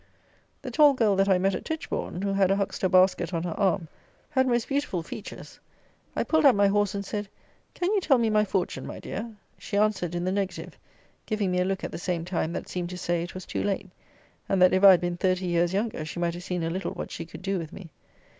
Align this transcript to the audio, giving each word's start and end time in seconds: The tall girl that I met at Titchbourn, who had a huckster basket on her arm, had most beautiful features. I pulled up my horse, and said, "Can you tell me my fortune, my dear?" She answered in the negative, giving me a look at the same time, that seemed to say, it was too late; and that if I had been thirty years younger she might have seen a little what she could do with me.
The 0.63 0.71
tall 0.71 0.95
girl 0.95 1.15
that 1.17 1.29
I 1.29 1.37
met 1.37 1.53
at 1.53 1.63
Titchbourn, 1.63 2.23
who 2.23 2.33
had 2.33 2.49
a 2.49 2.55
huckster 2.55 2.89
basket 2.89 3.35
on 3.35 3.43
her 3.43 3.51
arm, 3.53 3.87
had 4.31 4.47
most 4.47 4.67
beautiful 4.67 5.03
features. 5.03 5.59
I 6.15 6.23
pulled 6.23 6.43
up 6.43 6.55
my 6.55 6.65
horse, 6.69 6.95
and 6.95 7.05
said, 7.05 7.29
"Can 7.75 7.91
you 7.93 8.01
tell 8.01 8.17
me 8.17 8.31
my 8.31 8.43
fortune, 8.43 8.87
my 8.87 8.97
dear?" 8.99 9.29
She 9.59 9.77
answered 9.77 10.15
in 10.15 10.25
the 10.25 10.31
negative, 10.31 10.75
giving 11.27 11.51
me 11.51 11.59
a 11.59 11.65
look 11.65 11.83
at 11.83 11.91
the 11.91 11.99
same 11.99 12.25
time, 12.25 12.51
that 12.53 12.67
seemed 12.67 12.89
to 12.89 12.97
say, 12.97 13.21
it 13.21 13.35
was 13.35 13.45
too 13.45 13.61
late; 13.61 13.91
and 14.49 14.59
that 14.59 14.73
if 14.73 14.83
I 14.83 14.89
had 14.89 15.01
been 15.01 15.17
thirty 15.17 15.45
years 15.45 15.71
younger 15.71 16.03
she 16.03 16.19
might 16.19 16.33
have 16.33 16.43
seen 16.43 16.63
a 16.63 16.71
little 16.71 16.93
what 16.93 17.11
she 17.11 17.23
could 17.23 17.43
do 17.43 17.59
with 17.59 17.71
me. 17.71 17.91